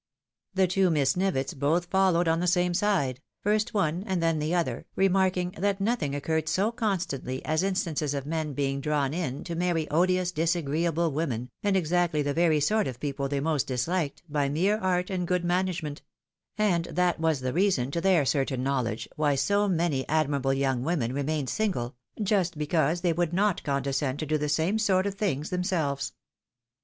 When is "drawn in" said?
8.81-9.43